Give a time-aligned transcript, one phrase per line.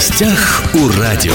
[0.00, 1.34] гостях у радио.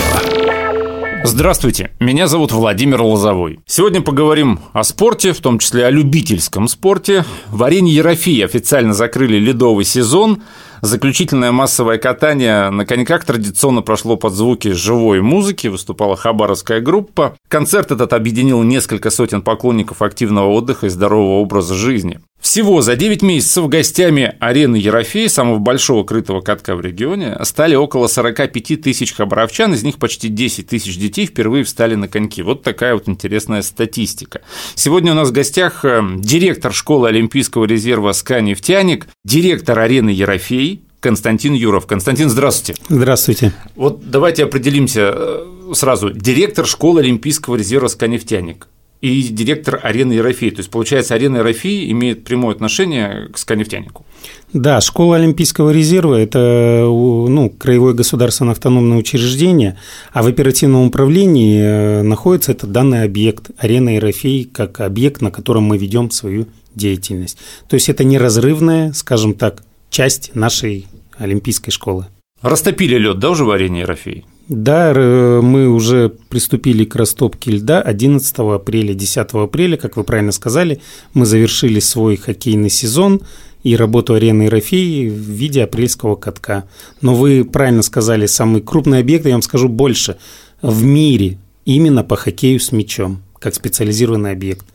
[1.23, 3.59] Здравствуйте, меня зовут Владимир Лозовой.
[3.67, 7.25] Сегодня поговорим о спорте, в том числе о любительском спорте.
[7.49, 10.41] В арене Ерофеи официально закрыли ледовый сезон.
[10.85, 17.35] Заключительное массовое катание на коньках традиционно прошло под звуки живой музыки, выступала хабаровская группа.
[17.47, 22.19] Концерт этот объединил несколько сотен поклонников активного отдыха и здорового образа жизни.
[22.45, 28.05] Всего за 9 месяцев гостями арены Ерофей, самого большого крытого катка в регионе, стали около
[28.05, 32.43] 45 тысяч хабаровчан, из них почти 10 тысяч детей впервые встали на коньки.
[32.43, 34.41] Вот такая вот интересная статистика.
[34.75, 40.74] Сегодня у нас в гостях э, директор школы Олимпийского резерва «СКА «Нефтяник», директор арены Ерофей,
[41.05, 41.85] Константин Юров.
[41.85, 42.81] Константин, здравствуйте.
[42.89, 43.53] Здравствуйте.
[43.75, 45.45] Вот давайте определимся э,
[45.75, 46.09] сразу.
[46.09, 48.67] Директор школы Олимпийского резерва «СКА «Нефтяник»
[49.01, 50.49] и директор арены Ерофей.
[50.49, 54.03] То есть, получается, арена Ерофей имеет прямое отношение к «СКА-Нефтянику».
[54.51, 59.77] Да, школа Олимпийского резерва– это ну, краевое государственное автономное учреждение,
[60.11, 65.65] а в оперативном управлении э, находится этот данный объект– арена Ерофей, как объект, на котором
[65.65, 67.37] мы ведем свою деятельность.
[67.69, 69.61] То есть, это неразрывная, скажем так,
[69.95, 72.07] часть нашей олимпийской школы.
[72.41, 74.25] Растопили лед, да, уже в арене Ерофей?
[74.49, 74.93] Да,
[75.41, 80.81] мы уже приступили к растопке льда 11 апреля, 10 апреля, как вы правильно сказали,
[81.13, 83.21] мы завершили свой хоккейный сезон
[83.63, 86.65] и работу арены Ерофеи в виде апрельского катка.
[86.99, 90.17] Но вы правильно сказали, самый крупный объект, я вам скажу больше,
[90.61, 94.65] в мире именно по хоккею с мячом, как специализированный объект.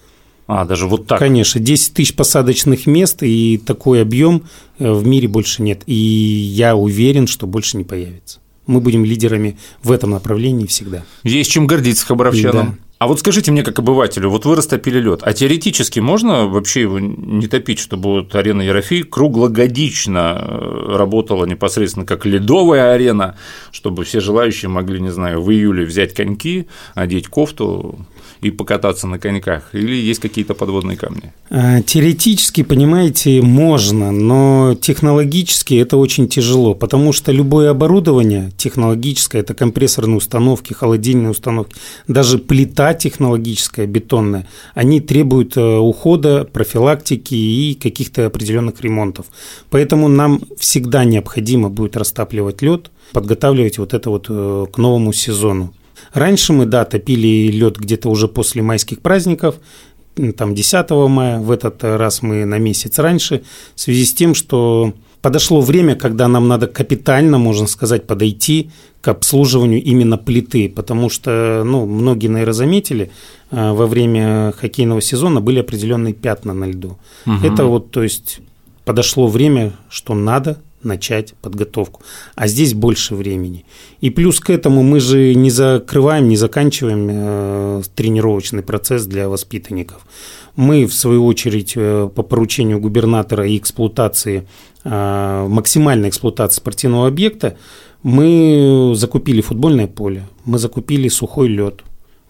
[0.51, 1.21] А, даже вот так?
[1.21, 4.43] Конечно, 10 тысяч посадочных мест, и такой объем
[4.81, 5.83] э, в мире больше нет.
[5.87, 8.41] И я уверен, что больше не появится.
[8.67, 11.05] Мы будем лидерами в этом направлении всегда.
[11.23, 12.67] Есть чем гордиться хабаровчанам.
[12.67, 12.75] Да.
[13.01, 16.99] А вот скажите мне, как обывателю, вот вы растопили лед, а теоретически можно вообще его
[16.99, 23.39] не топить, чтобы вот арена Ерофей круглогодично э, работала непосредственно как ледовая арена,
[23.73, 28.01] чтобы все желающие могли, не знаю, в июле взять коньки, одеть кофту,
[28.43, 29.75] и покататься на коньках?
[29.75, 31.33] Или есть какие-то подводные камни?
[31.51, 39.55] А, теоретически, понимаете, можно, но технологически это очень тяжело, потому что любое оборудование технологическое, это
[39.55, 41.77] компрессорные установки, холодильные установки,
[42.09, 49.27] даже плита технологическая, бетонная, они требуют э, ухода, профилактики и каких-то определенных ремонтов.
[49.71, 55.75] Поэтому нам всегда необходимо будет растапливать лед, подготавливать вот это вот э, к новому сезону.
[56.13, 59.57] Раньше мы, да, топили лед где-то уже после майских праздников,
[60.37, 63.43] там 10 мая, в этот раз мы на месяц раньше,
[63.75, 68.71] в связи с тем, что подошло время, когда нам надо капитально, можно сказать, подойти
[69.01, 73.11] к обслуживанию именно плиты, потому что, ну, многие, наверное, заметили,
[73.51, 76.99] э, во время хоккейного сезона были определенные пятна на льду.
[77.27, 77.47] Угу.
[77.47, 78.41] Это вот, то есть,
[78.85, 82.03] подошло время, что надо начать подготовку.
[82.35, 83.65] А здесь больше времени.
[84.01, 90.07] И плюс к этому мы же не закрываем, не заканчиваем э, тренировочный процесс для воспитанников.
[90.57, 94.47] Мы, в свою очередь, э, по поручению губернатора и эксплуатации,
[94.85, 97.57] э, максимальной эксплуатации спортивного объекта,
[98.03, 101.83] мы закупили футбольное поле, мы закупили сухой лед,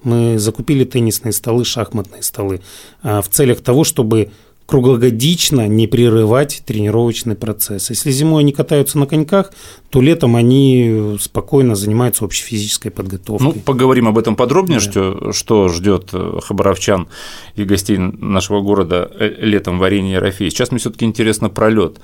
[0.03, 2.61] мы закупили теннисные столы, шахматные столы
[3.03, 4.31] в целях того, чтобы
[4.71, 7.91] круглогодично не прерывать тренировочный процесс.
[7.91, 9.53] Если зимой они катаются на коньках,
[9.91, 13.49] то летом они спокойно занимаются общей физической подготовкой.
[13.49, 14.85] Ну, поговорим об этом подробнее, да.
[14.85, 17.09] что, что ждет э, хабаровчан
[17.57, 20.51] и гостей нашего города э, летом в арене Ерофей.
[20.51, 21.97] Сейчас мне все-таки интересно про лед.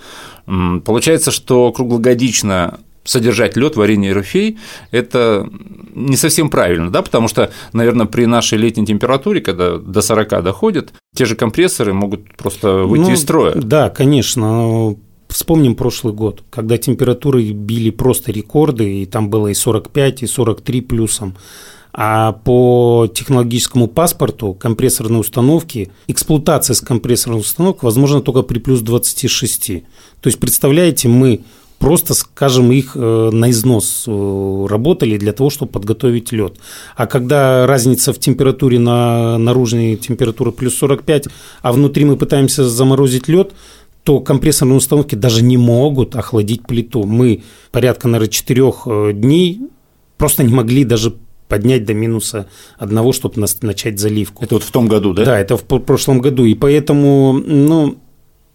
[0.85, 4.59] Получается, что круглогодично содержать лед в арене Ерофей–
[4.91, 5.49] это
[5.95, 10.93] не совсем правильно, да, потому что, наверное, при нашей летней температуре, когда до 40 доходит,
[11.15, 13.55] те же компрессоры могут просто выйти ну, из строя.
[13.55, 14.97] Да, конечно.
[15.29, 20.81] Вспомним прошлый год, когда температуры били просто рекорды, и там было и 45, и 43
[20.83, 21.35] плюсом.
[21.99, 29.67] А по технологическому паспорту компрессорной установки, эксплуатация с компрессорной установкой возможно только при плюс 26.
[30.21, 31.41] То есть, представляете, мы
[31.79, 36.57] просто, скажем, их э, на износ э, работали для того, чтобы подготовить лед.
[36.97, 41.29] А когда разница в температуре на наружной температуре плюс 45,
[41.63, 43.53] а внутри мы пытаемся заморозить лед,
[44.05, 47.05] то компрессорные установки даже не могут охладить плиту.
[47.05, 47.43] Мы
[47.73, 49.61] порядка, наверное, четырех э, дней
[50.17, 51.15] просто не могли даже
[51.49, 52.47] поднять до минуса
[52.79, 54.45] одного, чтобы начать заливку.
[54.45, 55.25] Это вот в том году, да?
[55.25, 56.45] Да, это в прошлом году.
[56.45, 57.99] И поэтому, ну,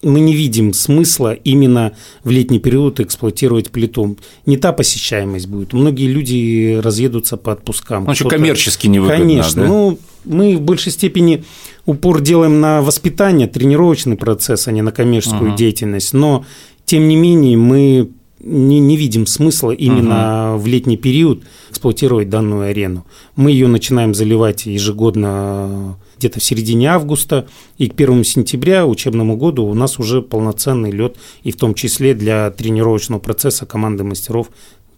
[0.03, 1.93] мы не видим смысла именно
[2.23, 4.17] в летний период эксплуатировать плиту.
[4.45, 5.73] Не та посещаемость будет.
[5.73, 8.05] Многие люди разъедутся по отпускам.
[8.05, 9.23] Ну, что коммерчески невыгодно.
[9.23, 9.61] Конечно.
[9.61, 9.67] Да?
[9.67, 11.43] Ну, мы в большей степени
[11.85, 15.57] упор делаем на воспитание, тренировочный процесс, а не на коммерческую uh-huh.
[15.57, 16.13] деятельность.
[16.13, 16.45] Но,
[16.85, 18.09] тем не менее, мы
[18.43, 20.63] не, не видим смысла именно угу.
[20.63, 23.05] в летний период эксплуатировать данную арену.
[23.35, 27.47] Мы ее начинаем заливать ежегодно где-то в середине августа,
[27.79, 32.13] и к 1 сентября учебному году у нас уже полноценный лед, и в том числе
[32.13, 34.49] для тренировочного процесса команды мастеров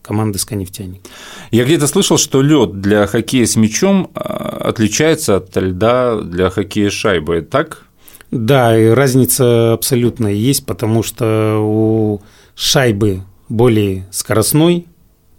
[0.02, 1.02] команды «Сканефтяник».
[1.52, 6.90] Я где-то слышал, что лед для хоккея с мячом а, отличается от льда для хоккея
[6.90, 7.86] с шайбой, так?
[8.30, 12.22] Да, и разница абсолютно есть, потому что у
[12.54, 14.88] шайбы более скоростной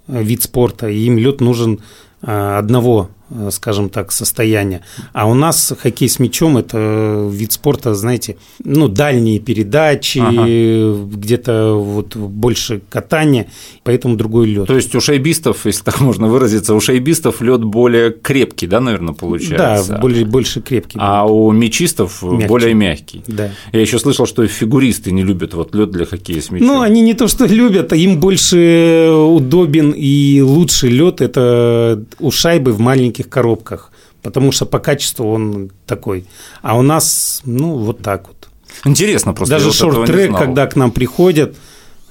[0.06, 1.80] э, вид спорта, и им лед нужен
[2.22, 3.10] э, одного
[3.50, 4.82] скажем так, состояния.
[5.12, 11.16] А у нас хоккей с мячом– это вид спорта, знаете, ну, дальние передачи, ага.
[11.16, 13.48] где-то вот больше катания,
[13.82, 14.66] поэтому другой лед.
[14.66, 19.14] То есть у шайбистов, если так можно выразиться, у шайбистов лед более крепкий, да, наверное,
[19.14, 19.92] получается?
[19.92, 20.98] Да, более, больше крепкий.
[21.00, 22.46] А у мячистов мягкий.
[22.46, 23.22] более мягкий.
[23.26, 23.50] Да.
[23.72, 26.66] Я еще слышал, что фигуристы не любят вот лед для хоккея с мячом.
[26.66, 32.30] Ну, они не то что любят, а им больше удобен и лучший лед это у
[32.30, 33.90] шайбы в маленьких маленьких коробках,
[34.22, 36.24] потому что по качеству он такой.
[36.62, 38.48] А у нас, ну, вот так вот.
[38.84, 39.54] Интересно просто.
[39.54, 41.56] Даже шорт-трек, когда к нам приходят,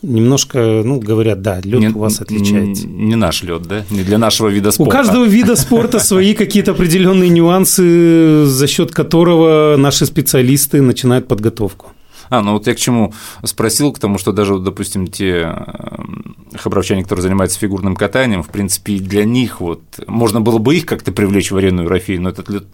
[0.01, 2.87] немножко, ну, говорят, да, лед у вас отличается.
[2.87, 3.83] Не, не наш лед, да?
[3.89, 4.89] Не для нашего вида спорта.
[4.89, 11.92] У каждого вида спорта свои какие-то определенные нюансы, за счет которого наши специалисты начинают подготовку.
[12.29, 17.03] А, ну вот я к чему спросил, к тому, что даже, допустим, те эм, хабаровчане,
[17.03, 21.51] которые занимаются фигурным катанием, в принципе, для них вот можно было бы их как-то привлечь
[21.51, 22.65] в арену Ерофеи, но этот лед,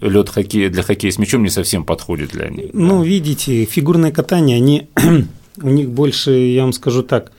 [0.00, 2.70] лед хоккея для хоккея с мячом не совсем подходит для них.
[2.72, 3.04] Ну, да.
[3.06, 4.88] видите, фигурное катание, они
[5.62, 7.32] у них больше, я вам скажу так,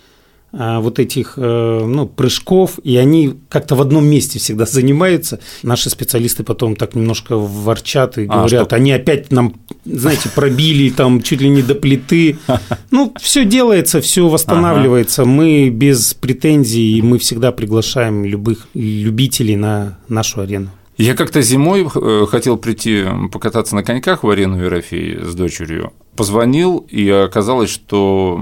[0.54, 5.40] вот этих э, ну, прыжков, и они как-то в одном месте всегда занимаются.
[5.64, 8.76] Наши специалисты потом так немножко ворчат и а, говорят, что...
[8.76, 12.38] они опять нам, знаете, пробили там чуть ли не до плиты.
[12.92, 15.26] Ну, все делается, все восстанавливается.
[15.26, 20.70] Мы без претензий, мы всегда приглашаем любых любителей на нашу арену.
[20.98, 25.92] Я как-то зимой э, хотел прийти покататься на коньках в арену Ерофей с дочерью.
[26.16, 28.40] Позвонил, и оказалось, что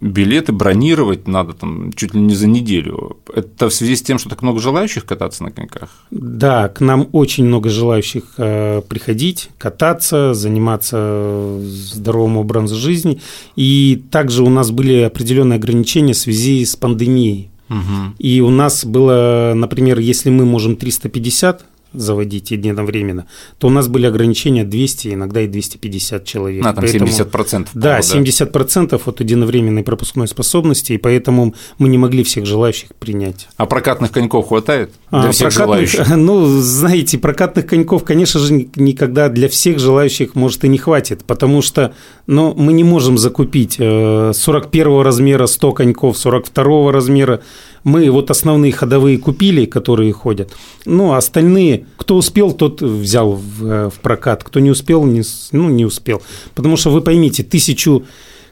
[0.00, 3.18] билеты бронировать надо там чуть ли не за неделю.
[3.32, 5.90] Это в связи с тем, что так много желающих кататься на коньках?
[6.10, 13.20] Да, к нам очень много желающих э, приходить, кататься, заниматься здоровым образом жизни.
[13.54, 17.50] И также у нас были определенные ограничения в связи с пандемией.
[17.68, 18.16] Угу.
[18.18, 23.26] И у нас было, например, если мы можем 350 заводить единовременно,
[23.58, 26.64] то у нас были ограничения 200, иногда и 250 человек.
[26.64, 27.68] На, там поэтому, 70%.
[27.74, 33.48] Да, 70% от единовременной пропускной способности, и поэтому мы не могли всех желающих принять.
[33.56, 36.16] А прокатных коньков хватает для а, всех прокатных, желающих?
[36.22, 41.62] Ну, знаете, прокатных коньков, конечно же, никогда для всех желающих, может, и не хватит, потому
[41.62, 41.94] что
[42.26, 47.40] ну, мы не можем закупить 41 э, размера 100 коньков, 42 размера
[47.84, 50.52] мы вот основные ходовые купили, которые ходят.
[50.84, 54.44] Ну, а остальные, кто успел, тот взял в, э, в прокат.
[54.44, 56.22] Кто не успел, не, ну, не успел.
[56.54, 58.04] Потому что вы поймите, тысячу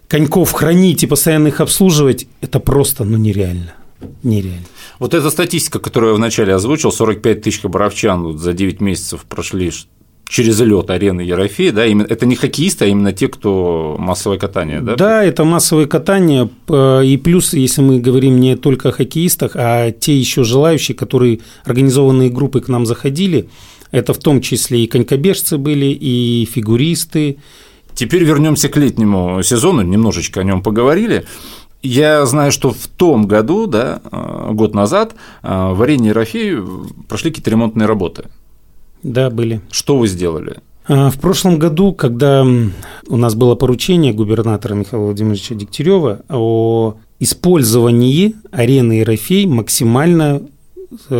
[0.08, 3.74] коньков хранить и постоянно их обслуживать, это просто, ну, нереально.
[4.22, 4.66] Нереально.
[4.98, 9.70] Вот эта статистика, которую я вначале озвучил, 45 тысяч хабаровчан вот за 9 месяцев прошли
[10.30, 14.80] через лед арены Ерофея, да, именно, это не хоккеисты, а именно те, кто массовое катание,
[14.80, 14.94] да?
[14.94, 20.16] Да, это массовое катание, и плюс, если мы говорим не только о хоккеистах, а те
[20.16, 23.48] еще желающие, которые организованные группы к нам заходили,
[23.90, 27.38] это в том числе и конькобежцы были, и фигуристы.
[27.94, 31.24] Теперь вернемся к летнему сезону, немножечко о нем поговорили.
[31.82, 36.58] Я знаю, что в том году, да, э, год назад, э, в арене Ерофеи
[37.08, 38.26] прошли какие-то ремонтные работы.
[39.02, 39.60] Да, были.
[39.70, 40.56] Что вы сделали?
[40.86, 48.34] А, в прошлом году, когда у нас было поручение губернатора Михаила Владимировича Дегтярева о использовании
[48.50, 50.42] арены Ерофей максимально
[51.08, 51.14] э,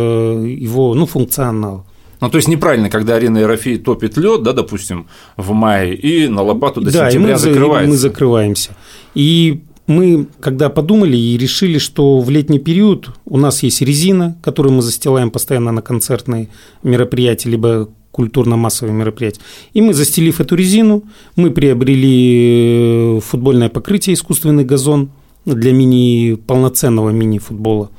[0.59, 1.85] его ну, функционал.
[2.19, 5.07] Ну, то есть неправильно, когда арена Ерофей топит лед, да, допустим,
[5.37, 7.89] в мае, и на лопату до да, сентября и мы, закрывается.
[7.89, 8.71] мы закрываемся.
[9.15, 14.73] И мы, когда подумали и решили, что в летний период у нас есть резина, которую
[14.73, 16.49] мы застилаем постоянно на концертные
[16.83, 19.41] мероприятия, либо культурно-массовые мероприятия.
[19.73, 21.03] И мы, застелив эту резину,
[21.35, 25.09] мы приобрели э, футбольное покрытие, искусственный газон
[25.45, 27.89] для мини, полноценного мини-футбола.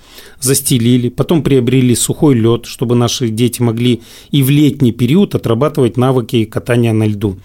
[0.41, 6.45] Застелили, потом приобрели сухой лед, чтобы наши дети могли и в летний период отрабатывать навыки
[6.45, 7.37] катания на льду.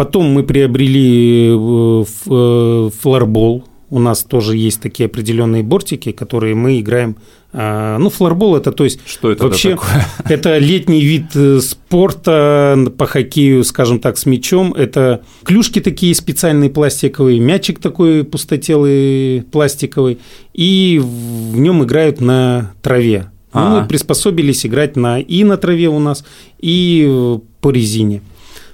[0.00, 6.80] Потом мы приобрели э, э, флорбол, у нас тоже есть такие определенные бортики, которые мы
[6.80, 7.16] играем.
[7.52, 10.06] А, ну, флорбол это, то есть что это вообще такое?
[10.24, 14.72] это летний вид э, спорта по хоккею, скажем так, с мячом.
[14.72, 20.18] Это клюшки такие специальные пластиковые, мячик такой пустотелый пластиковый,
[20.54, 23.30] и в нем играют на траве.
[23.52, 26.24] Ну, мы приспособились играть на и на траве у нас,
[26.58, 28.22] и по резине.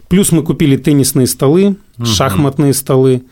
[0.09, 2.07] Плюс мы купили теннисные столы, угу.
[2.07, 3.23] шахматные столы.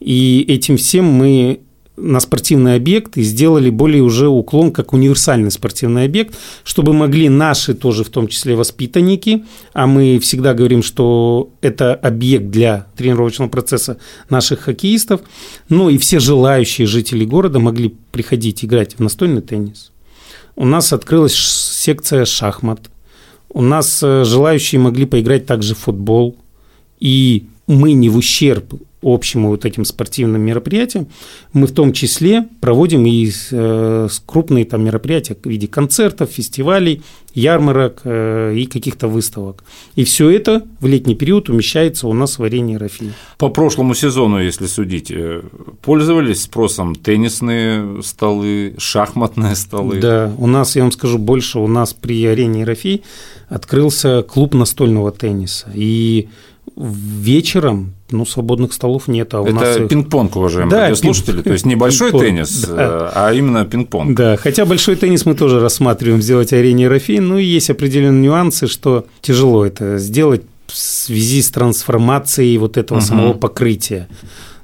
[0.00, 1.60] И этим всем мы
[2.00, 7.74] на спортивный объект и сделали более уже уклон как универсальный спортивный объект, чтобы могли наши
[7.74, 13.98] тоже, в том числе воспитанники, а мы всегда говорим, что это объект для тренировочного процесса
[14.30, 15.20] наших хоккеистов,
[15.68, 19.90] но и все желающие жители города могли приходить играть в настольный теннис.
[20.56, 22.90] У нас открылась секция шахмат,
[23.50, 26.36] у нас э, желающие могли поиграть также в футбол,
[27.00, 31.06] и мы не в ущерб общему вот этим спортивным мероприятиям,
[31.52, 37.02] мы в том числе проводим и э, крупные там мероприятия в виде концертов, фестивалей,
[37.32, 39.62] ярмарок э, и каких-то выставок.
[39.94, 43.12] И все это в летний период умещается у нас в арене Рафии.
[43.38, 45.12] По прошлому сезону, если судить,
[45.82, 50.00] пользовались спросом теннисные столы, шахматные столы?
[50.00, 53.02] Да, у нас, я вам скажу больше, у нас при арене Рафии
[53.48, 55.68] открылся клуб настольного тенниса.
[55.74, 56.28] И
[56.76, 59.34] вечером ну, свободных столов нет.
[59.34, 61.44] А у Это нас пинг-понг, уважаемые да, радиослушатели, пинг...
[61.44, 63.10] то есть не большой теннис, да.
[63.14, 64.14] а именно пинг-понг.
[64.14, 68.66] Да, хотя большой теннис мы тоже рассматриваем сделать арене Рафин, ну и есть определенные нюансы,
[68.66, 73.06] что тяжело это сделать в связи с трансформацией вот этого угу.
[73.06, 74.08] самого покрытия.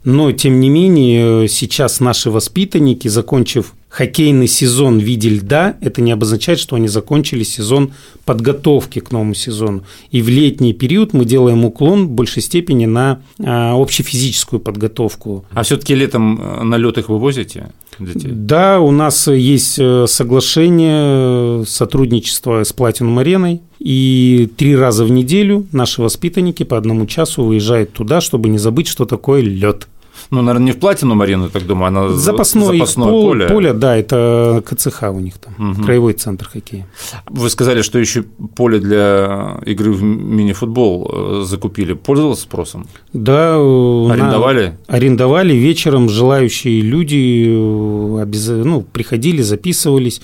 [0.04, 6.10] Но, тем не менее, сейчас наши воспитанники, закончив хоккейный сезон в виде льда, это не
[6.10, 7.92] обозначает, что они закончили сезон
[8.24, 9.84] подготовки к новому сезону.
[10.10, 15.44] И в летний период мы делаем уклон в большей степени на а, общефизическую подготовку.
[15.52, 17.70] А все-таки летом э, на лед их вывозите?
[18.00, 18.32] Детей?
[18.32, 25.10] Да, у нас есть э, соглашение э, сотрудничества с Платином Ареной, и три раза в
[25.12, 29.86] неделю наши воспитанники по одному часу выезжают туда, чтобы не забыть, что такое лед
[30.31, 33.47] ну, наверное, не в платину Марину, так думаю, она запасное, запасное пол, поле.
[33.47, 33.73] поле.
[33.73, 35.83] Да, это КЦХ у них там, угу.
[35.83, 36.87] краевой центр хоккея.
[37.28, 41.95] Вы сказали, что еще поле для игры в мини-футбол э, закупили.
[41.95, 42.87] Пользовался спросом?
[43.12, 43.54] Да.
[43.54, 44.76] Арендовали?
[44.88, 44.95] На...
[44.95, 45.54] Арендовали.
[45.54, 48.49] Вечером желающие люди э, обяз...
[48.49, 50.21] ну, приходили, записывались.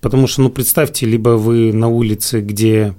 [0.00, 2.94] Потому что, ну, представьте, либо вы на улице, где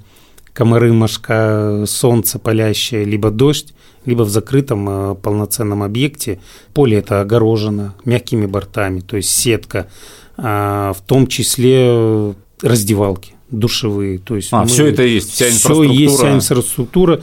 [0.53, 3.73] комары, мошка, солнце палящее, либо дождь,
[4.05, 6.39] либо в закрытом э, полноценном объекте.
[6.73, 9.87] Поле это огорожено мягкими бортами, то есть сетка,
[10.37, 14.17] а, в том числе э, раздевалки душевые.
[14.19, 15.93] То есть а, мы, все это есть, вся инфраструктура.
[15.93, 17.21] Все есть, вся инфраструктура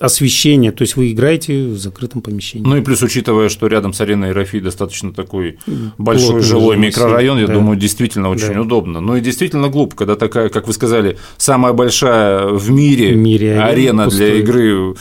[0.00, 2.66] освещение, то есть вы играете в закрытом помещении.
[2.66, 5.58] Ну и плюс, учитывая, что рядом с ареной Рафи достаточно такой
[5.98, 7.54] большой Плотный жилой микрорайон, я да.
[7.54, 8.60] думаю, действительно очень да.
[8.60, 9.00] удобно.
[9.00, 13.60] Ну и действительно глупо, когда такая, как вы сказали, самая большая в мире, в мире
[13.60, 14.26] арена пустой.
[14.26, 14.94] для игры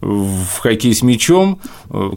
[0.00, 1.60] в хоккей с мячом,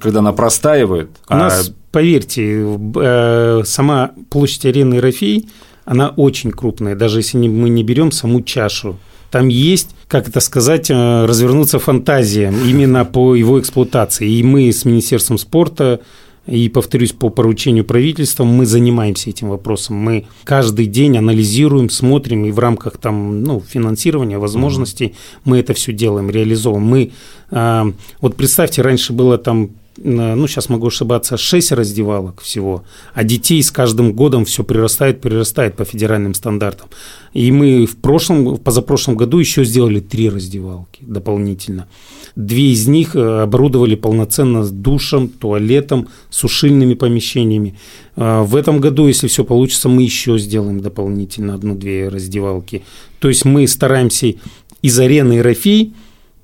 [0.02, 1.10] когда она простаивает.
[1.30, 1.38] У а...
[1.38, 5.48] нас, поверьте, э, сама площадь арены Рафи,
[5.86, 8.98] она очень крупная, даже если мы не берем саму чашу
[9.34, 14.30] там есть, как это сказать, э, развернуться фантазия именно по его эксплуатации.
[14.30, 16.02] И мы с Министерством спорта
[16.46, 19.96] и, повторюсь, по поручению правительства мы занимаемся этим вопросом.
[19.96, 25.94] Мы каждый день анализируем, смотрим, и в рамках там, ну, финансирования, возможностей мы это все
[25.94, 26.86] делаем, реализовываем.
[26.86, 27.12] Мы,
[27.50, 27.84] э,
[28.22, 32.84] вот представьте, раньше было там ну, сейчас могу ошибаться, 6 раздевалок всего,
[33.14, 36.88] а детей с каждым годом все прирастает, прирастает по федеральным стандартам.
[37.34, 41.88] И мы в прошлом, в позапрошлом году еще сделали три раздевалки дополнительно.
[42.36, 47.78] Две из них э, оборудовали полноценно с душем, туалетом, сушильными помещениями.
[48.16, 52.84] А в этом году, если все получится, мы еще сделаем дополнительно одну-две раздевалки.
[53.20, 54.34] То есть мы стараемся
[54.82, 55.94] из арены Рафей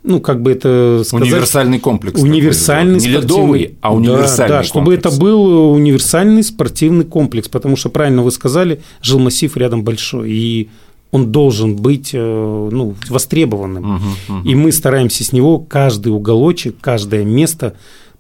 [0.04, 1.28] ну, как бы это сказать...
[1.28, 2.22] Универсальный комплекс.
[2.22, 7.76] Универсальный такой, Не ледовый, а универсальный да, да, чтобы это был универсальный спортивный комплекс, потому
[7.76, 10.70] что, правильно вы сказали, жилмассив рядом большой, и
[11.12, 13.96] он должен быть э, ну, востребованным.
[13.96, 14.04] Угу,
[14.38, 14.48] угу.
[14.50, 17.76] И мы стараемся с него каждый уголочек, каждое место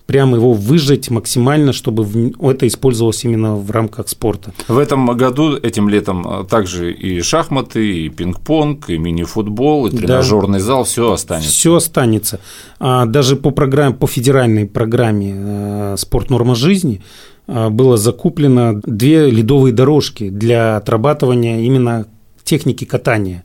[0.10, 4.54] прямо его выжать максимально, чтобы это использовалось именно в рамках спорта.
[4.68, 10.58] В этом году, этим летом, а, также и шахматы, и пинг-понг, и мини-футбол, и тренажерный
[10.58, 10.66] да.
[10.66, 11.52] зал, все останется.
[11.52, 12.40] Все останется.
[12.80, 17.04] А даже по программе, по федеральной программе э, «Спорт норма жизни»
[17.46, 22.08] э, было закуплено две ледовые дорожки для отрабатывания именно
[22.44, 23.44] техники катания.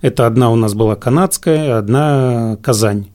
[0.00, 3.08] Это одна у нас была канадская, одна Казань.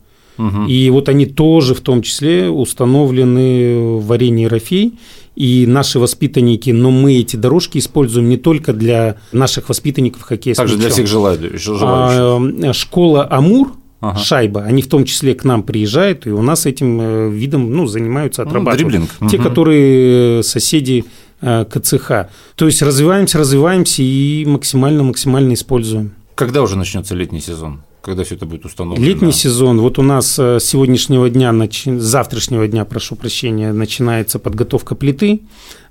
[0.68, 4.94] И вот они тоже в том числе установлены в арене Рафей.
[5.36, 10.78] и наши воспитанники, но мы эти дорожки используем не только для наших воспитанников хоккея Также
[10.78, 11.72] для всех желающих.
[11.82, 14.20] А, школа «Амур», ага.
[14.20, 17.88] шайба, они в том числе к нам приезжают, и у нас этим э, видом ну,
[17.88, 18.94] занимаются, ну, отрабатывают.
[18.94, 19.32] Ну, дриблинг.
[19.32, 19.48] Те, угу.
[19.48, 21.06] которые соседи
[21.40, 22.12] э, КЦХ.
[22.56, 26.12] То есть развиваемся, развиваемся и максимально-максимально используем.
[26.36, 27.82] Когда уже начнется летний сезон?
[28.02, 29.06] Когда все это будет установлено?
[29.06, 29.80] Летний сезон.
[29.80, 35.42] Вот у нас э, с сегодняшнего дня, с завтрашнего дня, прошу прощения, начинается подготовка плиты.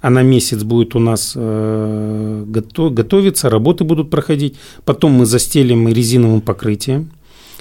[0.01, 4.57] Она месяц будет у нас готовиться, работы будут проходить.
[4.85, 7.11] Потом мы застелим резиновым покрытием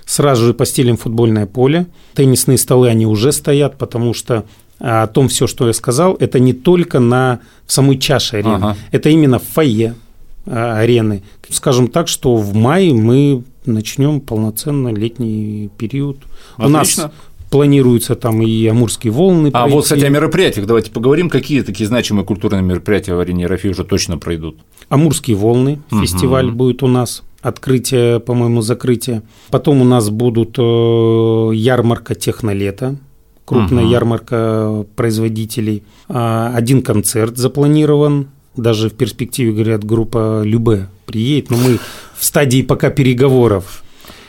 [0.10, 1.86] сразу же постелим футбольное поле.
[2.16, 4.44] Теннисные столы, они уже стоят, потому что
[4.80, 8.56] а, о том все, что я сказал, это не только на в самой чаше арены,
[8.56, 8.78] ага.
[8.92, 9.94] это именно в фойе
[10.48, 11.22] а, арены.
[11.50, 16.18] Скажем так, что в мае мы начнем полноценно летний период.
[16.58, 16.66] Отлично.
[16.66, 17.12] У нас
[17.50, 19.48] планируются там и амурские волны.
[19.48, 19.74] А пройти.
[19.74, 21.30] вот, кстати, о мероприятиях давайте поговорим.
[21.30, 24.58] Какие такие значимые культурные мероприятия в арене Ерофея уже точно пройдут?
[24.90, 26.02] Амурские волны, угу.
[26.02, 29.24] фестиваль будет у нас открытие, по-моему, закрытие.
[29.50, 30.62] Потом у нас будут э,
[31.56, 32.98] ярмарка технолета,
[33.46, 33.92] крупная угу.
[33.92, 35.84] ярмарка производителей.
[36.08, 41.80] А, один концерт запланирован, даже в перспективе, говорят, группа Любе приедет, но мы
[42.20, 43.84] в стадии пока переговоров.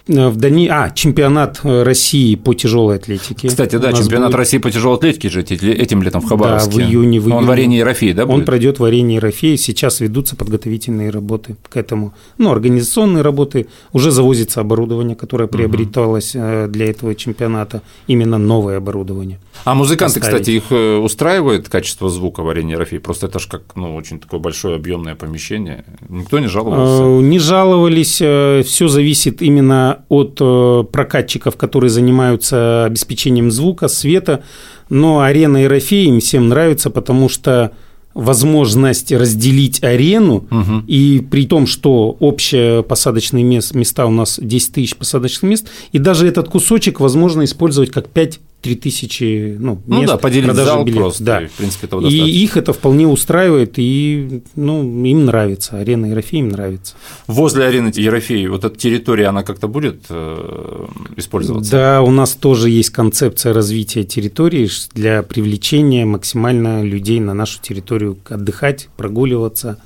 [0.09, 0.69] Э, в Дани...
[0.69, 3.49] А, чемпионат э, России по тяжелой атлетике.
[3.49, 4.38] Кстати, да, чемпионат будет...
[4.38, 6.71] России по тяжелой атлетике же этим летом в Хабаровске.
[6.71, 7.21] Да, в июне.
[7.21, 7.37] В июне.
[7.37, 8.38] Он в арене Ерофеи, да, будет?
[8.38, 9.57] Он пройдет в арене Ерофеи.
[9.57, 12.14] Сейчас ведутся подготовительные работы к этому.
[12.38, 13.66] Ну, организационные работы.
[13.92, 16.69] Уже завозится оборудование, которое приобреталось угу.
[16.69, 17.83] для этого чемпионата.
[18.07, 19.38] Именно новое оборудование.
[19.64, 20.42] А музыканты, поставить.
[20.42, 22.99] кстати, их устраивает качество звука в арене Ерофеи?
[22.99, 25.85] Просто это же как ну, очень такое большое объемное помещение.
[26.09, 27.02] Никто не жаловался?
[27.23, 28.14] Не жаловались.
[28.14, 34.43] Все зависит именно от э, прокатчиков, которые занимаются обеспечением звука, света,
[34.89, 37.73] но арена Ерофея им всем нравится, потому что
[38.15, 40.83] возможность разделить арену, угу.
[40.87, 46.27] и при том, что общие посадочные места у нас 10 тысяч посадочных мест, и даже
[46.27, 50.99] этот кусочек возможно использовать как 5 3000 ну, мест ну да, поделить зал билет.
[50.99, 51.43] просто, да.
[51.43, 52.31] И, в принципе, этого достаточно.
[52.31, 56.95] И их это вполне устраивает, и ну, им нравится, арена Ерофея им нравится.
[57.26, 61.71] Возле арены Ерофеи вот эта территория, она как-то будет э, использоваться?
[61.71, 68.19] Да, у нас тоже есть концепция развития территории для привлечения максимально людей на нашу территорию
[68.28, 69.78] отдыхать, прогуливаться.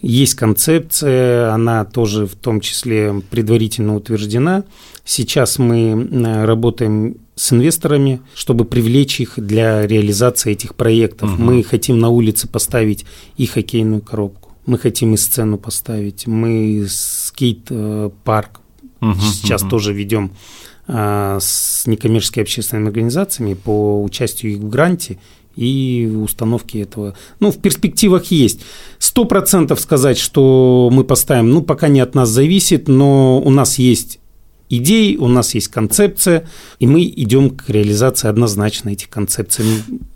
[0.00, 4.64] Есть концепция, она тоже в том числе предварительно утверждена.
[5.04, 11.34] Сейчас мы э, работаем с инвесторами, чтобы привлечь их для реализации этих проектов.
[11.34, 11.42] Угу.
[11.42, 13.06] Мы хотим на улице поставить
[13.36, 18.60] и хоккейную коробку, мы хотим и сцену поставить, мы скейт-парк
[19.00, 19.70] угу, сейчас угу.
[19.70, 20.32] тоже ведем
[20.86, 25.18] а, с некоммерческими общественными организациями по участию их в гранте
[25.58, 27.14] и установки этого.
[27.40, 28.60] Ну, в перспективах есть.
[28.98, 33.78] Сто процентов сказать, что мы поставим, ну, пока не от нас зависит, но у нас
[33.78, 34.20] есть
[34.68, 36.46] идей, у нас есть концепция,
[36.78, 39.64] и мы идем к реализации однозначно этих концепций.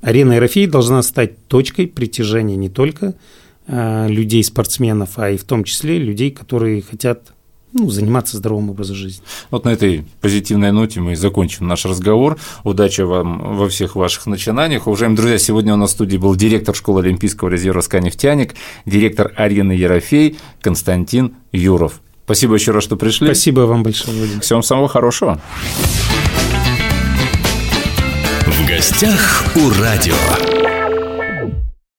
[0.00, 3.14] Арена Ерофей должна стать точкой притяжения не только
[3.66, 7.32] э, людей, спортсменов, а и в том числе людей, которые хотят
[7.72, 9.22] ну, заниматься здоровым образом жизни.
[9.50, 12.38] Вот на этой позитивной ноте мы и закончим наш разговор.
[12.64, 14.86] Удачи вам во всех ваших начинаниях.
[14.86, 18.54] Уважаемые друзья, сегодня у нас в студии был директор школы Олимпийского резерва «Сканефтяник»,
[18.86, 22.00] директор арены Ерофей Константин Юров.
[22.24, 23.26] Спасибо еще раз, что пришли.
[23.26, 24.40] Спасибо вам большое, Владимир.
[24.42, 25.40] Всем самого хорошего.
[28.46, 30.61] В гостях у радио.